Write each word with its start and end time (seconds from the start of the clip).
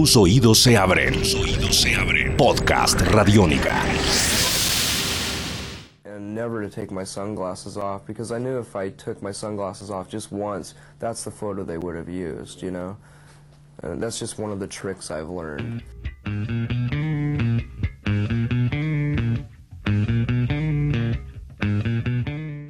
Tus 0.00 0.16
oídos 0.16 0.62
se 0.62 0.78
abren. 0.78 1.12
Tus 1.12 1.34
oídos 1.34 1.78
se 1.78 1.94
abren. 1.94 2.34
Podcast 2.34 2.98
Radiónica. 3.02 3.84
and 6.06 6.34
never 6.34 6.62
to 6.62 6.70
take 6.70 6.90
my 6.90 7.04
sunglasses 7.04 7.76
off 7.76 8.06
because 8.06 8.32
I 8.32 8.38
knew 8.38 8.58
if 8.58 8.74
I 8.74 8.88
took 8.88 9.20
my 9.20 9.30
sunglasses 9.30 9.90
off 9.90 10.08
just 10.08 10.32
once, 10.32 10.72
that's 11.00 11.22
the 11.22 11.30
photo 11.30 11.64
they 11.64 11.76
would 11.76 11.96
have 11.96 12.08
used, 12.08 12.62
you 12.62 12.70
know? 12.70 12.96
And 13.82 14.02
that's 14.02 14.18
just 14.18 14.38
one 14.38 14.50
of 14.50 14.58
the 14.58 14.66
tricks 14.66 15.10
I've 15.10 15.28
learned. 15.28 15.82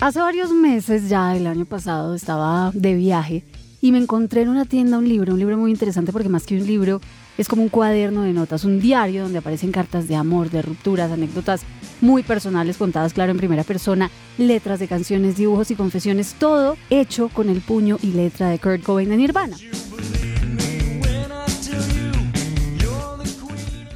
Hace 0.01 0.19
varios 0.19 0.51
meses, 0.51 1.09
ya 1.09 1.37
el 1.37 1.47
año 1.47 1.65
pasado, 1.65 2.17
estaba 2.17 2.73
de 2.73 2.97
viaje 2.97 3.45
y 3.81 3.93
me 3.93 3.99
encontré 3.99 4.43
en 4.43 4.49
una 4.49 4.65
tienda 4.65 4.99
un 4.99 5.09
libro, 5.09 5.33
un 5.33 5.39
libro 5.39 5.57
muy 5.57 5.71
interesante 5.71 6.13
porque 6.13 6.29
más 6.29 6.45
que 6.45 6.57
un 6.57 6.67
libro 6.67 7.01
es 7.39 7.49
como 7.49 7.63
un 7.63 7.69
cuaderno 7.69 8.23
de 8.23 8.33
notas, 8.33 8.65
un 8.65 8.81
diario 8.81 9.23
donde 9.23 9.39
aparecen 9.39 9.73
cartas 9.73 10.09
de 10.09 10.17
amor, 10.17 10.51
de 10.51 10.63
rupturas, 10.63 11.11
anécdotas 11.11 11.63
muy 12.01 12.23
personales 12.23 12.77
contadas, 12.77 13.15
claro, 13.15 13.33
en 13.33 13.39
primera 13.39 13.65
persona, 13.65 14.11
letras 14.39 14.79
de 14.81 14.89
canciones, 14.89 15.37
dibujos 15.37 15.71
y 15.71 15.75
confesiones, 15.75 16.35
todo 16.39 16.77
hecho 16.91 17.29
con 17.29 17.49
el 17.49 17.61
puño 17.61 17.99
y 18.03 18.09
letra 18.09 18.49
de 18.49 18.59
Kurt 18.59 18.83
Cobain 18.83 19.09
de 19.09 19.17
Nirvana. 19.17 19.57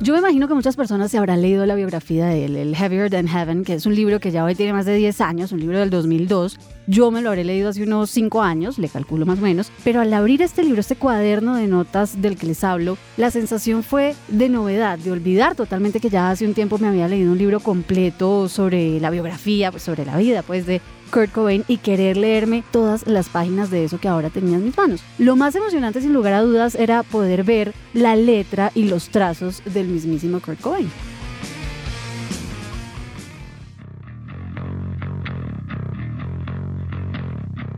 Yo 0.00 0.12
me 0.12 0.18
imagino 0.18 0.48
que 0.48 0.54
muchas 0.54 0.76
personas 0.76 1.10
se 1.10 1.16
habrán 1.16 1.40
leído 1.40 1.64
la 1.64 1.74
biografía 1.74 2.26
de 2.26 2.44
él, 2.44 2.56
el 2.56 2.76
Heavier 2.76 3.08
Than 3.08 3.26
Heaven, 3.26 3.64
que 3.64 3.72
es 3.72 3.86
un 3.86 3.94
libro 3.94 4.20
que 4.20 4.30
ya 4.30 4.44
hoy 4.44 4.54
tiene 4.54 4.74
más 4.74 4.84
de 4.84 4.94
10 4.94 5.20
años, 5.22 5.50
un 5.50 5.60
libro 5.60 5.78
del 5.78 5.88
2002. 5.88 6.58
Yo 6.86 7.10
me 7.10 7.22
lo 7.22 7.30
habré 7.30 7.44
leído 7.44 7.70
hace 7.70 7.82
unos 7.82 8.10
5 8.10 8.42
años, 8.42 8.78
le 8.78 8.88
calculo 8.88 9.24
más 9.24 9.38
o 9.38 9.42
menos, 9.42 9.70
pero 9.84 10.00
al 10.00 10.12
abrir 10.12 10.42
este 10.42 10.62
libro, 10.62 10.80
este 10.80 10.96
cuaderno 10.96 11.56
de 11.56 11.66
notas 11.66 12.20
del 12.20 12.36
que 12.36 12.46
les 12.46 12.62
hablo, 12.62 12.98
la 13.16 13.30
sensación 13.30 13.82
fue 13.82 14.14
de 14.28 14.50
novedad, 14.50 14.98
de 14.98 15.10
olvidar 15.10 15.54
totalmente 15.54 15.98
que 15.98 16.10
ya 16.10 16.30
hace 16.30 16.46
un 16.46 16.52
tiempo 16.52 16.78
me 16.78 16.88
había 16.88 17.08
leído 17.08 17.32
un 17.32 17.38
libro 17.38 17.60
completo 17.60 18.50
sobre 18.50 19.00
la 19.00 19.08
biografía, 19.08 19.70
pues 19.70 19.82
sobre 19.82 20.04
la 20.04 20.18
vida, 20.18 20.42
pues 20.42 20.66
de 20.66 20.82
Kurt 21.10 21.32
Cobain 21.32 21.64
y 21.68 21.78
querer 21.78 22.18
leerme 22.18 22.64
todas 22.70 23.06
las 23.06 23.28
páginas 23.30 23.70
de 23.70 23.84
eso 23.84 23.98
que 23.98 24.08
ahora 24.08 24.28
tenía 24.28 24.56
en 24.56 24.64
mis 24.64 24.76
manos. 24.76 25.02
Lo 25.18 25.36
más 25.36 25.54
emocionante 25.54 26.02
sin 26.02 26.12
lugar 26.12 26.34
a 26.34 26.42
dudas 26.42 26.74
era 26.74 27.02
poder 27.02 27.44
ver 27.44 27.72
la 27.94 28.14
letra 28.14 28.72
y 28.74 28.84
los 28.84 29.08
trazos 29.08 29.62
del 29.72 29.88
mismísimo 29.88 30.40
Kurt 30.40 30.60
Cobain. 30.60 30.90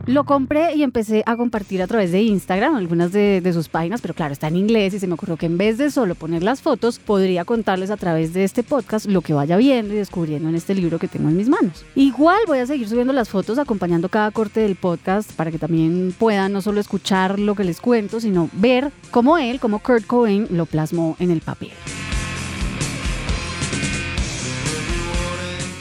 Lo 0.07 0.23
compré 0.23 0.73
y 0.73 0.83
empecé 0.83 1.21
a 1.25 1.35
compartir 1.35 1.81
a 1.81 1.87
través 1.87 2.13
de 2.13 2.21
Instagram 2.21 2.75
algunas 2.75 3.11
de, 3.11 3.51
sus 3.51 3.67
páginas, 3.67 3.99
pero 3.99 4.13
claro, 4.13 4.31
está 4.31 4.47
en 4.47 4.55
inglés 4.55 4.93
y 4.93 4.99
se 4.99 5.07
me 5.07 5.15
ocurrió 5.15 5.35
que 5.35 5.47
en 5.47 5.57
vez 5.57 5.77
de 5.77 5.91
solo 5.91 6.15
poner 6.15 6.43
las 6.43 6.61
fotos, 6.61 6.97
podría 6.97 7.43
contarles 7.43 7.91
a 7.91 7.97
través 7.97 8.33
de 8.33 8.45
este 8.45 8.63
podcast 8.63 9.05
lo 9.05 9.19
que 9.19 9.33
vaya 9.33 9.57
viendo 9.57 9.93
y 9.93 9.97
descubriendo 9.97 10.47
en 10.47 10.55
este 10.55 10.73
libro 10.75 10.97
que 10.97 11.09
tengo 11.09 11.27
en 11.27 11.35
mis 11.35 11.49
manos. 11.49 11.85
Igual 11.93 12.39
voy 12.47 12.59
a 12.59 12.65
seguir 12.65 12.87
subiendo 12.87 13.11
las 13.11 13.27
fotos 13.27 13.57
acompañando 13.57 14.07
cada 14.07 14.31
corte 14.31 14.61
del 14.61 14.77
podcast 14.77 15.33
para 15.33 15.51
que 15.51 15.59
también 15.59 16.15
puedan 16.17 16.53
no 16.53 16.61
solo 16.61 16.79
escuchar 16.79 17.37
lo 17.37 17.55
que 17.55 17.65
les 17.65 17.81
cuento, 17.81 18.21
sino 18.21 18.49
ver 18.53 18.93
cómo 19.11 19.37
él, 19.37 19.59
como 19.59 19.79
Kurt 19.79 20.07
Cobain, 20.07 20.47
lo 20.51 20.65
plasmó 20.67 21.17
en 21.19 21.31
el 21.31 21.41
papel. 21.41 21.71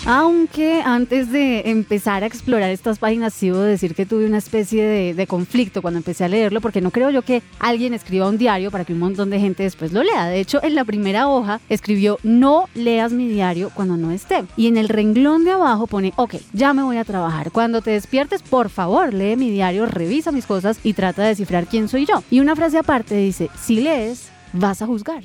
Aunque 0.08 0.82
antes 0.84 1.32
de 1.32 1.62
empezar 1.68 2.22
a 2.22 2.26
explorar 2.26 2.70
estas 2.70 3.00
páginas, 3.00 3.34
sí 3.34 3.48
debo 3.48 3.58
decir 3.58 3.96
que 3.96 4.06
tuve 4.06 4.24
una 4.24 4.38
especie 4.38 4.84
de, 4.84 5.14
de, 5.14 5.26
conflicto 5.26 5.82
cuando 5.82 5.98
empecé 5.98 6.22
a 6.22 6.28
leerlo, 6.28 6.60
porque 6.60 6.80
no 6.80 6.92
creo 6.92 7.10
yo 7.10 7.22
que 7.22 7.42
alguien 7.58 7.92
escriba 7.92 8.28
un 8.28 8.38
diario 8.38 8.70
para 8.70 8.84
que 8.84 8.92
un 8.92 9.00
montón 9.00 9.30
de 9.30 9.40
gente 9.40 9.64
después 9.64 9.92
lo 9.92 10.04
lea. 10.04 10.26
De 10.26 10.38
hecho, 10.38 10.62
en 10.62 10.76
la 10.76 10.84
primera 10.84 11.26
hoja 11.26 11.60
escribió, 11.68 12.20
no 12.22 12.68
leas 12.76 13.12
mi 13.12 13.26
diario 13.26 13.72
cuando 13.74 13.96
no 13.96 14.12
esté. 14.12 14.44
Y 14.56 14.68
en 14.68 14.76
el 14.76 14.88
renglón 14.88 15.42
de 15.42 15.50
abajo 15.50 15.88
pone, 15.88 16.12
ok, 16.14 16.36
ya 16.52 16.72
me 16.72 16.84
voy 16.84 16.98
a 16.98 17.04
trabajar. 17.04 17.50
Cuando 17.50 17.82
te 17.82 17.90
despiertes, 17.90 18.42
por 18.42 18.70
favor, 18.70 19.12
lee 19.12 19.34
mi 19.34 19.50
diario, 19.50 19.86
revisa 19.86 20.30
mis 20.30 20.46
cosas 20.46 20.78
y 20.84 20.92
trata 20.92 21.22
de 21.22 21.28
descifrar 21.30 21.66
quién 21.66 21.88
soy 21.88 22.06
yo. 22.06 22.22
Y 22.30 22.38
una 22.38 22.54
frase 22.54 22.78
aparte 22.78 23.16
dice, 23.16 23.50
si 23.60 23.80
lees, 23.80 24.30
vas 24.52 24.82
a 24.82 24.86
juzgar. 24.86 25.24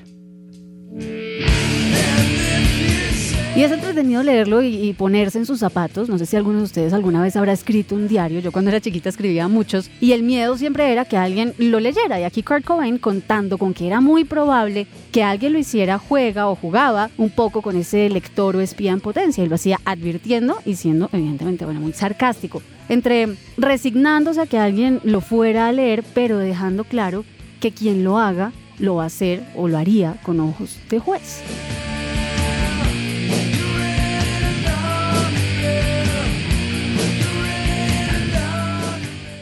Y 3.54 3.64
es 3.64 3.72
entretenido 3.74 4.24
leerlo 4.24 4.64
y, 4.64 4.94
ponerse 4.94 5.38
en 5.38 5.46
sus 5.46 5.60
zapatos. 5.60 6.08
No 6.08 6.18
sé 6.18 6.26
si 6.26 6.38
alguno 6.38 6.60
de 6.60 6.64
ustedes 6.64 6.94
alguna 6.94 7.22
vez 7.22 7.36
habrá 7.36 7.52
escrito 7.52 7.96
un 7.96 8.08
diario. 8.08 8.40
Yo 8.40 8.54
cuando 8.54 8.72
era 8.72 8.80
chiquita 8.80 9.10
escribía 9.10 9.50
muchos 9.50 9.92
y 10.00 10.14
el 10.14 10.24
miedo 10.24 10.58
siempre 10.58 10.90
era 10.90 11.04
que 11.04 11.18
alguien 11.18 11.54
lo 11.58 11.82
leyera. 11.82 12.18
Y 12.18 12.24
aquí 12.24 12.44
Kurt 12.44 12.64
Cobain 12.64 12.98
contando 12.98 13.58
con 13.58 13.74
que 13.74 13.88
era 13.88 14.00
muy 14.00 14.24
probable 14.24 14.88
que 15.12 15.24
alguien 15.24 15.52
lo 15.52 15.60
hiciera, 15.60 15.98
juega 15.98 16.48
o 16.48 16.56
jugaba 16.56 17.10
un 17.18 17.30
poco 17.30 17.62
con 17.62 17.76
ese 17.76 18.10
lector 18.10 18.56
o 18.56 18.62
espía 18.62 18.94
en 18.94 19.02
potencia. 19.02 19.44
Y 19.44 19.50
lo 19.50 19.56
hacía 19.56 19.82
advirtiendo 19.84 20.58
y 20.66 20.76
siendo 20.76 21.10
evidentemente 21.12 21.66
bueno, 21.66 21.82
muy 21.82 21.92
sarcástico. 21.92 22.64
Entre 22.88 23.36
resignándose 23.58 24.40
a 24.40 24.46
que 24.46 24.60
alguien 24.60 25.02
lo 25.04 25.20
fuera 25.20 25.68
a 25.68 25.74
leer, 25.74 26.06
pero 26.14 26.38
dejando 26.38 26.86
claro 26.86 27.26
que 27.60 27.72
quien 27.72 28.06
lo 28.06 28.18
haga 28.18 28.54
lo 28.80 28.96
va 28.96 29.04
a 29.04 29.08
hacer 29.08 29.44
o 29.56 29.68
lo 29.68 29.78
haría 29.78 30.16
con 30.24 30.40
ojos 30.40 30.80
de 30.90 31.00
juez. 31.00 31.42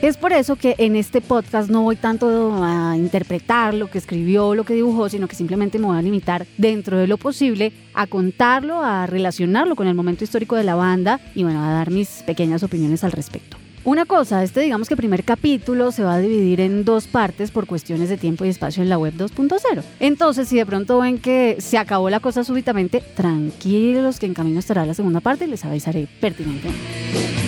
Es 0.09 0.17
por 0.17 0.33
eso 0.33 0.55
que 0.55 0.73
en 0.79 0.95
este 0.95 1.21
podcast 1.21 1.69
no 1.69 1.83
voy 1.83 1.95
tanto 1.95 2.63
a 2.63 2.97
interpretar 2.97 3.75
lo 3.75 3.91
que 3.91 3.99
escribió, 3.99 4.55
lo 4.55 4.63
que 4.63 4.73
dibujó, 4.73 5.07
sino 5.07 5.27
que 5.27 5.35
simplemente 5.35 5.77
me 5.77 5.85
voy 5.85 5.99
a 5.99 6.01
limitar 6.01 6.47
dentro 6.57 6.97
de 6.97 7.05
lo 7.05 7.17
posible 7.17 7.73
a 7.93 8.07
contarlo, 8.07 8.83
a 8.83 9.05
relacionarlo 9.05 9.75
con 9.75 9.85
el 9.85 9.93
momento 9.93 10.23
histórico 10.23 10.55
de 10.55 10.63
la 10.63 10.73
banda 10.73 11.19
y 11.35 11.43
bueno, 11.43 11.63
a 11.63 11.69
dar 11.73 11.91
mis 11.91 12.23
pequeñas 12.23 12.63
opiniones 12.63 13.03
al 13.03 13.11
respecto. 13.11 13.57
Una 13.83 14.05
cosa, 14.05 14.43
este 14.43 14.61
digamos 14.61 14.89
que 14.89 14.97
primer 14.97 15.23
capítulo 15.23 15.91
se 15.91 16.01
va 16.01 16.15
a 16.15 16.19
dividir 16.19 16.59
en 16.59 16.85
dos 16.85 17.05
partes 17.05 17.51
por 17.51 17.67
cuestiones 17.67 18.09
de 18.09 18.17
tiempo 18.17 18.45
y 18.45 18.49
espacio 18.49 18.81
en 18.81 18.89
la 18.89 18.97
web 18.97 19.13
2.0. 19.15 19.83
Entonces, 19.99 20.47
si 20.47 20.57
de 20.57 20.65
pronto 20.65 20.97
ven 20.97 21.19
que 21.19 21.57
se 21.59 21.77
acabó 21.77 22.09
la 22.09 22.19
cosa 22.19 22.43
súbitamente, 22.43 23.03
tranquilos 23.15 24.17
que 24.17 24.25
en 24.25 24.33
camino 24.33 24.57
estará 24.57 24.87
la 24.87 24.95
segunda 24.95 25.19
parte 25.19 25.45
y 25.45 25.49
les 25.49 25.63
avisaré 25.63 26.07
pertinentemente. 26.19 27.38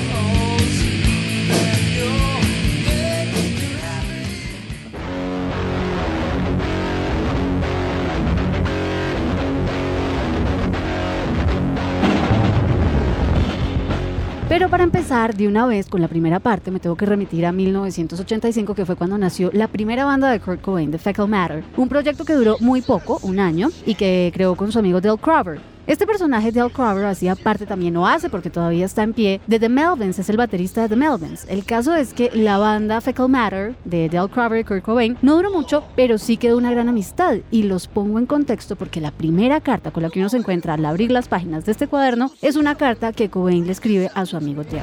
Pero 14.51 14.67
para 14.67 14.84
empezar 14.84 15.34
de 15.34 15.47
una 15.47 15.66
vez 15.66 15.88
con 15.88 16.01
la 16.01 16.09
primera 16.09 16.41
parte 16.41 16.72
me 16.72 16.81
tengo 16.81 16.97
que 16.97 17.06
remitir 17.06 17.45
a 17.45 17.53
1985 17.53 18.75
que 18.75 18.85
fue 18.85 18.97
cuando 18.97 19.17
nació 19.17 19.50
la 19.53 19.69
primera 19.69 20.03
banda 20.03 20.29
de 20.29 20.41
Kurt 20.41 20.59
Cobain, 20.59 20.91
The 20.91 20.97
Fecal 20.97 21.29
Matter, 21.29 21.63
un 21.78 21.88
proyecto 21.88 22.25
que 22.25 22.34
duró 22.34 22.57
muy 22.59 22.81
poco, 22.81 23.17
un 23.23 23.40
año, 23.40 23.69
y 23.85 23.95
que 23.95 24.29
creó 24.34 24.56
con 24.56 24.73
su 24.73 24.79
amigo 24.79 25.00
Dale 25.00 25.19
Crover. 25.19 25.71
Este 25.88 26.06
personaje 26.06 26.52
Dale 26.52 26.72
Crover 26.72 27.06
hacía 27.06 27.36
parte 27.36 27.66
también, 27.66 27.97
o 27.97 28.08
hace 28.08 28.30
porque 28.30 28.50
todavía 28.50 28.86
está 28.86 29.03
en 29.03 29.14
pie, 29.14 29.42
de 29.47 29.59
The 29.59 29.69
Melvins, 29.69 30.19
es 30.19 30.30
el 30.30 30.38
baterista 30.38 30.81
de 30.81 30.90
The 30.90 30.96
Melvins. 30.96 31.46
El 31.50 31.66
caso 31.66 31.96
es 31.96 32.14
que 32.14 32.30
la 32.34 32.58
banda 32.58 33.02
Fecal 33.02 33.30
Matter 33.30 33.75
de 33.84 34.08
Dale 34.08 34.30
Crover 34.30 34.59
y 34.59 34.64
Kurt 34.64 34.84
Cobain 34.84 35.18
no 35.22 35.36
duró 35.36 35.52
mucho, 35.52 35.84
pero 35.96 36.18
sí 36.18 36.38
quedó 36.38 36.58
una 36.58 36.72
gran 36.72 36.88
amistad. 36.88 37.38
Y 37.50 37.64
los 37.64 37.88
pongo 37.88 38.20
en 38.20 38.25
contexto 38.25 38.75
porque 38.75 39.02
la 39.02 39.12
primera 39.12 39.59
carta 39.59 39.91
con 39.91 40.03
la 40.03 40.09
que 40.09 40.20
uno 40.20 40.30
se 40.30 40.38
encuentra 40.38 40.75
al 40.75 40.86
abrir 40.86 41.12
las 41.12 41.28
páginas 41.28 41.66
de 41.66 41.72
este 41.72 41.88
cuaderno 41.88 42.31
es 42.41 42.56
una 42.56 42.75
carta 42.75 43.12
que 43.12 43.30
Cobain 43.30 43.66
le 43.66 43.72
escribe 43.72 44.12
a 44.14 44.25
su 44.25 44.38
amigo 44.38 44.64
Dale. 44.64 44.81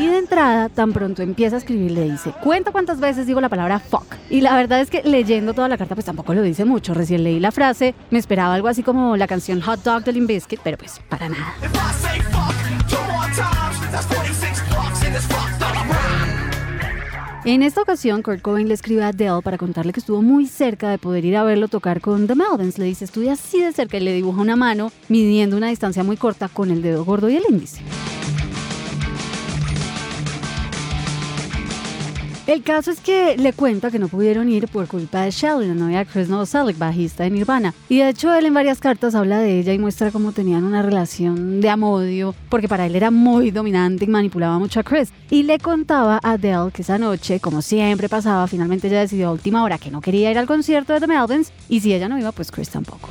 Y 0.00 0.06
de 0.06 0.18
entrada, 0.18 0.68
tan 0.68 0.92
pronto 0.92 1.22
empieza 1.22 1.56
a 1.56 1.58
escribir, 1.58 1.90
le 1.90 2.10
dice, 2.10 2.32
cuenta 2.42 2.70
cuántas 2.70 3.00
veces 3.00 3.26
digo 3.26 3.40
la 3.40 3.48
palabra 3.48 3.80
fuck. 3.80 4.04
Y 4.30 4.40
la 4.40 4.54
verdad 4.54 4.80
es 4.80 4.90
que 4.90 5.02
leyendo 5.02 5.54
toda 5.54 5.68
la 5.68 5.76
carta, 5.76 5.94
pues 5.94 6.04
tampoco 6.04 6.34
lo 6.34 6.42
dice 6.42 6.64
mucho. 6.64 6.94
Recién 6.94 7.24
leí 7.24 7.40
la 7.40 7.50
frase, 7.50 7.94
me 8.10 8.18
esperaba 8.18 8.54
algo 8.54 8.68
así 8.68 8.82
como 8.82 9.16
la 9.16 9.26
canción 9.26 9.60
Hot 9.60 9.82
Dog 9.82 10.04
de 10.04 10.12
Limp 10.12 10.28
Bizkit, 10.28 10.60
pero 10.62 10.78
pues 10.78 11.00
para 11.08 11.28
nada. 11.28 11.54
En 17.44 17.62
esta 17.62 17.80
ocasión, 17.80 18.22
Kurt 18.22 18.42
Cobain 18.42 18.68
le 18.68 18.74
escribe 18.74 19.02
a 19.02 19.08
Adele 19.08 19.40
para 19.42 19.56
contarle 19.56 19.92
que 19.92 20.00
estuvo 20.00 20.20
muy 20.20 20.46
cerca 20.46 20.90
de 20.90 20.98
poder 20.98 21.24
ir 21.24 21.36
a 21.36 21.44
verlo 21.44 21.68
tocar 21.68 22.00
con 22.00 22.26
The 22.26 22.34
Melvins. 22.34 22.78
Le 22.78 22.84
dice, 22.84 23.06
estuve 23.06 23.30
así 23.30 23.62
de 23.62 23.72
cerca 23.72 23.96
y 23.96 24.00
le 24.00 24.12
dibuja 24.12 24.42
una 24.42 24.54
mano 24.54 24.92
midiendo 25.08 25.56
una 25.56 25.68
distancia 25.68 26.04
muy 26.04 26.16
corta 26.16 26.48
con 26.48 26.70
el 26.70 26.82
dedo 26.82 27.04
gordo 27.04 27.30
y 27.30 27.36
el 27.36 27.44
índice. 27.48 27.80
El 32.48 32.62
caso 32.62 32.90
es 32.90 33.00
que 33.00 33.36
le 33.36 33.52
cuenta 33.52 33.90
que 33.90 33.98
no 33.98 34.08
pudieron 34.08 34.48
ir 34.48 34.68
por 34.68 34.88
culpa 34.88 35.20
de 35.20 35.30
Shelly, 35.30 35.68
la 35.68 35.74
novia 35.74 35.98
de 35.98 36.06
Chris 36.06 36.30
Novoselic, 36.30 36.78
bajista 36.78 37.24
de 37.24 37.28
Nirvana. 37.28 37.74
Y 37.90 37.98
de 37.98 38.08
hecho 38.08 38.34
él 38.34 38.46
en 38.46 38.54
varias 38.54 38.80
cartas 38.80 39.14
habla 39.14 39.38
de 39.40 39.60
ella 39.60 39.74
y 39.74 39.78
muestra 39.78 40.10
cómo 40.10 40.32
tenían 40.32 40.64
una 40.64 40.80
relación 40.80 41.60
de 41.60 41.68
amodio, 41.68 42.34
porque 42.48 42.66
para 42.66 42.86
él 42.86 42.96
era 42.96 43.10
muy 43.10 43.50
dominante 43.50 44.06
y 44.06 44.08
manipulaba 44.08 44.58
mucho 44.58 44.80
a 44.80 44.82
Chris. 44.82 45.12
Y 45.28 45.42
le 45.42 45.58
contaba 45.58 46.20
a 46.22 46.32
Adele 46.32 46.70
que 46.72 46.80
esa 46.80 46.96
noche, 46.96 47.38
como 47.38 47.60
siempre 47.60 48.08
pasaba, 48.08 48.46
finalmente 48.46 48.88
ella 48.88 49.00
decidió 49.00 49.28
a 49.28 49.32
última 49.32 49.62
hora 49.62 49.76
que 49.76 49.90
no 49.90 50.00
quería 50.00 50.30
ir 50.30 50.38
al 50.38 50.46
concierto 50.46 50.94
de 50.94 51.00
The 51.00 51.06
Melvins 51.06 51.52
y 51.68 51.80
si 51.80 51.92
ella 51.92 52.08
no 52.08 52.18
iba, 52.18 52.32
pues 52.32 52.50
Chris 52.50 52.70
tampoco. 52.70 53.10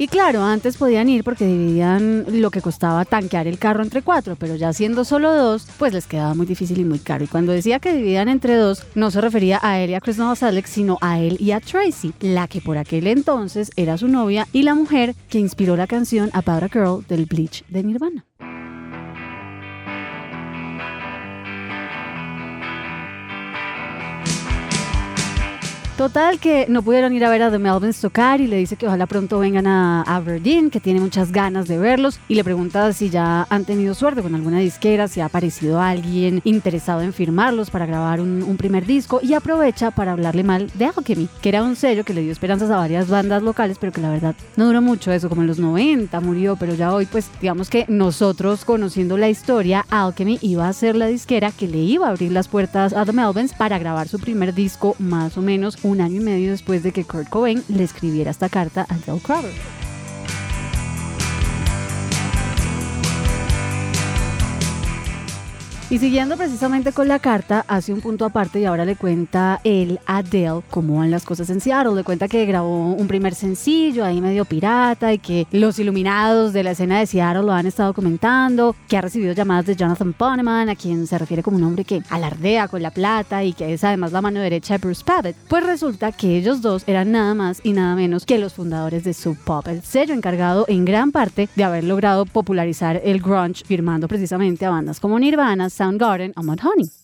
Y 0.00 0.08
claro, 0.08 0.42
antes 0.42 0.78
podían 0.78 1.10
ir 1.10 1.24
porque 1.24 1.44
dividían 1.44 2.24
lo 2.40 2.50
que 2.50 2.62
costaba 2.62 3.04
tanquear 3.04 3.46
el 3.46 3.58
carro 3.58 3.82
entre 3.82 4.00
cuatro, 4.00 4.34
pero 4.34 4.56
ya 4.56 4.72
siendo 4.72 5.04
solo 5.04 5.34
dos, 5.34 5.66
pues 5.78 5.92
les 5.92 6.06
quedaba 6.06 6.32
muy 6.32 6.46
difícil 6.46 6.80
y 6.80 6.86
muy 6.86 7.00
caro. 7.00 7.24
Y 7.24 7.26
cuando 7.26 7.52
decía 7.52 7.80
que 7.80 7.92
dividían 7.92 8.30
entre 8.30 8.56
dos, 8.56 8.86
no 8.94 9.10
se 9.10 9.20
refería 9.20 9.60
a 9.60 9.78
él 9.78 9.90
y 9.90 9.94
a 9.94 10.00
Chris 10.00 10.16
Novoselic, 10.16 10.64
sino 10.64 10.96
a 11.02 11.20
él 11.20 11.36
y 11.38 11.50
a 11.50 11.60
Tracy, 11.60 12.14
la 12.20 12.48
que 12.48 12.62
por 12.62 12.78
aquel 12.78 13.08
entonces 13.08 13.72
era 13.76 13.98
su 13.98 14.08
novia 14.08 14.48
y 14.54 14.62
la 14.62 14.74
mujer 14.74 15.14
que 15.28 15.38
inspiró 15.38 15.76
la 15.76 15.86
canción 15.86 16.30
About 16.32 16.62
a 16.62 16.68
Girl 16.70 17.04
del 17.06 17.26
Bleach 17.26 17.62
de 17.68 17.82
Nirvana. 17.82 18.24
Total 26.00 26.38
que 26.38 26.64
no 26.66 26.80
pudieron 26.80 27.12
ir 27.12 27.26
a 27.26 27.28
ver 27.28 27.42
a 27.42 27.50
The 27.50 27.58
Melvins 27.58 28.00
tocar 28.00 28.40
y 28.40 28.46
le 28.46 28.56
dice 28.56 28.76
que 28.76 28.86
ojalá 28.86 29.04
pronto 29.04 29.38
vengan 29.38 29.66
a 29.66 30.00
Aberdeen, 30.04 30.70
que 30.70 30.80
tiene 30.80 30.98
muchas 30.98 31.30
ganas 31.30 31.68
de 31.68 31.76
verlos 31.76 32.18
y 32.26 32.36
le 32.36 32.42
pregunta 32.42 32.90
si 32.94 33.10
ya 33.10 33.46
han 33.50 33.66
tenido 33.66 33.92
suerte 33.92 34.22
con 34.22 34.34
alguna 34.34 34.60
disquera, 34.60 35.08
si 35.08 35.20
ha 35.20 35.26
aparecido 35.26 35.78
alguien 35.78 36.40
interesado 36.44 37.02
en 37.02 37.12
firmarlos 37.12 37.68
para 37.70 37.84
grabar 37.84 38.22
un, 38.22 38.56
primer 38.56 38.86
disco 38.86 39.20
y 39.22 39.34
aprovecha 39.34 39.90
para 39.90 40.12
hablarle 40.12 40.42
mal 40.42 40.70
de 40.72 40.86
Alchemy, 40.86 41.28
que 41.42 41.50
era 41.50 41.62
un 41.62 41.76
sello 41.76 42.02
que 42.02 42.14
le 42.14 42.22
dio 42.22 42.32
esperanzas 42.32 42.70
a 42.70 42.76
varias 42.76 43.10
bandas 43.10 43.42
locales, 43.42 43.76
pero 43.78 43.92
que 43.92 44.00
la 44.00 44.10
verdad 44.10 44.34
no 44.56 44.64
duró 44.64 44.80
mucho 44.80 45.12
eso, 45.12 45.28
como 45.28 45.42
en 45.42 45.48
los 45.48 45.58
90 45.58 46.18
murió, 46.20 46.56
pero 46.56 46.72
ya 46.72 46.94
hoy 46.94 47.04
pues 47.04 47.28
digamos 47.42 47.68
que 47.68 47.84
nosotros 47.88 48.64
conociendo 48.64 49.18
la 49.18 49.28
historia, 49.28 49.84
Alchemy 49.90 50.38
iba 50.40 50.66
a 50.66 50.72
ser 50.72 50.96
la 50.96 51.08
disquera 51.08 51.52
que 51.52 51.68
le 51.68 51.78
iba 51.78 52.06
a 52.06 52.10
abrir 52.10 52.32
las 52.32 52.48
puertas 52.48 52.94
a 52.94 53.04
The 53.04 53.12
Melvins 53.12 53.52
para 53.52 53.78
grabar 53.78 54.08
su 54.08 54.18
primer 54.18 54.54
disco 54.54 54.96
más 54.98 55.36
o 55.36 55.42
menos 55.42 55.76
año 55.98 56.20
y 56.20 56.24
medio 56.24 56.50
después 56.50 56.82
de 56.82 56.92
que 56.92 57.04
Kurt 57.04 57.28
Cobain 57.30 57.64
le 57.68 57.82
escribiera 57.82 58.30
esta 58.30 58.48
carta 58.48 58.86
a 58.88 58.94
Del 59.10 59.20
Crowder. 59.20 59.89
Y 65.90 65.98
siguiendo 65.98 66.36
precisamente 66.36 66.92
con 66.92 67.08
la 67.08 67.18
carta, 67.18 67.64
hace 67.66 67.92
un 67.92 68.00
punto 68.00 68.24
aparte 68.24 68.60
y 68.60 68.64
ahora 68.64 68.84
le 68.84 68.94
cuenta 68.94 69.60
él 69.64 69.98
a 70.06 70.18
Adele 70.18 70.60
cómo 70.70 70.98
van 70.98 71.10
las 71.10 71.24
cosas 71.24 71.50
en 71.50 71.60
Seattle. 71.60 71.96
Le 71.96 72.04
cuenta 72.04 72.28
que 72.28 72.46
grabó 72.46 72.92
un 72.92 73.08
primer 73.08 73.34
sencillo 73.34 74.04
ahí 74.04 74.20
medio 74.20 74.44
pirata 74.44 75.12
y 75.12 75.18
que 75.18 75.48
los 75.50 75.80
iluminados 75.80 76.52
de 76.52 76.62
la 76.62 76.70
escena 76.70 77.00
de 77.00 77.06
Seattle 77.06 77.42
lo 77.42 77.52
han 77.52 77.66
estado 77.66 77.92
comentando, 77.92 78.76
que 78.86 78.98
ha 78.98 79.00
recibido 79.00 79.32
llamadas 79.32 79.66
de 79.66 79.74
Jonathan 79.74 80.12
Poneman, 80.12 80.68
a 80.68 80.76
quien 80.76 81.08
se 81.08 81.18
refiere 81.18 81.42
como 81.42 81.56
un 81.56 81.64
hombre 81.64 81.84
que 81.84 82.04
alardea 82.08 82.68
con 82.68 82.82
la 82.82 82.92
plata 82.92 83.42
y 83.42 83.52
que 83.52 83.74
es 83.74 83.82
además 83.82 84.12
la 84.12 84.22
mano 84.22 84.38
derecha 84.38 84.74
de 84.74 84.78
Bruce 84.78 85.02
Pavitt. 85.04 85.34
Pues 85.48 85.66
resulta 85.66 86.12
que 86.12 86.36
ellos 86.36 86.62
dos 86.62 86.84
eran 86.86 87.10
nada 87.10 87.34
más 87.34 87.60
y 87.64 87.72
nada 87.72 87.96
menos 87.96 88.26
que 88.26 88.38
los 88.38 88.54
fundadores 88.54 89.02
de 89.02 89.12
Sub 89.12 89.36
Pop, 89.38 89.66
el 89.66 89.82
sello 89.82 90.14
encargado 90.14 90.66
en 90.68 90.84
gran 90.84 91.10
parte 91.10 91.48
de 91.56 91.64
haber 91.64 91.82
logrado 91.82 92.26
popularizar 92.26 93.00
el 93.02 93.20
grunge, 93.20 93.64
firmando 93.64 94.06
precisamente 94.06 94.64
a 94.64 94.70
bandas 94.70 95.00
como 95.00 95.18
Nirvana, 95.18 95.68
Soundgarden. 95.80 95.98
Garden, 95.98 96.32
Amadhani. 96.36 96.99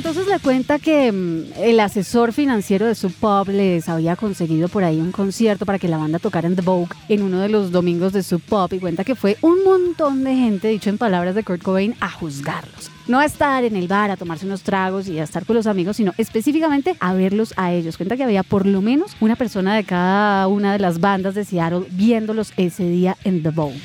Entonces 0.00 0.28
le 0.28 0.38
cuenta 0.38 0.78
que 0.78 1.12
mm, 1.12 1.60
el 1.62 1.78
asesor 1.78 2.32
financiero 2.32 2.86
de 2.86 2.94
Sub 2.94 3.12
Pop 3.12 3.48
les 3.48 3.86
había 3.86 4.16
conseguido 4.16 4.68
por 4.68 4.82
ahí 4.82 4.98
un 4.98 5.12
concierto 5.12 5.66
para 5.66 5.78
que 5.78 5.88
la 5.88 5.98
banda 5.98 6.18
tocara 6.18 6.48
en 6.48 6.56
The 6.56 6.62
Vogue 6.62 6.88
en 7.10 7.20
uno 7.20 7.40
de 7.40 7.50
los 7.50 7.70
domingos 7.70 8.14
de 8.14 8.22
Sub 8.22 8.40
Pop 8.40 8.72
y 8.72 8.78
cuenta 8.78 9.04
que 9.04 9.14
fue 9.14 9.36
un 9.42 9.62
montón 9.62 10.24
de 10.24 10.34
gente, 10.34 10.68
dicho 10.68 10.88
en 10.88 10.96
palabras 10.96 11.34
de 11.34 11.44
Kurt 11.44 11.60
Cobain, 11.60 11.94
a 12.00 12.10
juzgarlos. 12.10 12.90
No 13.08 13.18
a 13.18 13.26
estar 13.26 13.62
en 13.62 13.76
el 13.76 13.88
bar 13.88 14.10
a 14.10 14.16
tomarse 14.16 14.46
unos 14.46 14.62
tragos 14.62 15.06
y 15.06 15.18
a 15.18 15.24
estar 15.24 15.44
con 15.44 15.54
los 15.54 15.66
amigos, 15.66 15.98
sino 15.98 16.14
específicamente 16.16 16.96
a 16.98 17.12
verlos 17.12 17.52
a 17.58 17.70
ellos. 17.70 17.98
Cuenta 17.98 18.16
que 18.16 18.24
había 18.24 18.42
por 18.42 18.64
lo 18.64 18.80
menos 18.80 19.14
una 19.20 19.36
persona 19.36 19.76
de 19.76 19.84
cada 19.84 20.48
una 20.48 20.72
de 20.72 20.78
las 20.78 21.00
bandas 21.00 21.34
de 21.34 21.44
Seattle 21.44 21.84
viéndolos 21.90 22.54
ese 22.56 22.88
día 22.88 23.18
en 23.24 23.42
The 23.42 23.50
Vogue. 23.50 23.82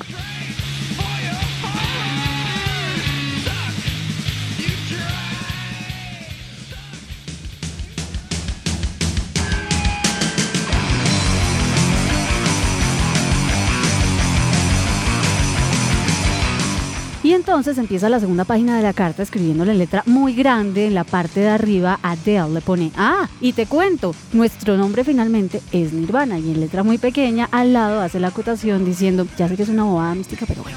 Entonces 17.56 17.78
empieza 17.78 18.10
la 18.10 18.20
segunda 18.20 18.44
página 18.44 18.76
de 18.76 18.82
la 18.82 18.92
carta 18.92 19.22
escribiéndole 19.22 19.72
letra 19.72 20.02
muy 20.04 20.34
grande 20.34 20.86
en 20.86 20.94
la 20.94 21.04
parte 21.04 21.40
de 21.40 21.48
arriba 21.48 21.98
Adele. 22.02 22.50
Le 22.50 22.60
pone, 22.60 22.92
ah, 22.96 23.30
y 23.40 23.54
te 23.54 23.64
cuento, 23.64 24.14
nuestro 24.34 24.76
nombre 24.76 25.04
finalmente 25.04 25.62
es 25.72 25.94
Nirvana. 25.94 26.38
Y 26.38 26.50
en 26.50 26.60
letra 26.60 26.82
muy 26.82 26.98
pequeña 26.98 27.48
al 27.50 27.72
lado 27.72 28.02
hace 28.02 28.20
la 28.20 28.28
acotación 28.28 28.84
diciendo, 28.84 29.26
ya 29.38 29.48
sé 29.48 29.56
que 29.56 29.62
es 29.62 29.70
una 29.70 29.84
bobada 29.84 30.14
mística, 30.14 30.44
pero 30.46 30.62
bueno. 30.62 30.76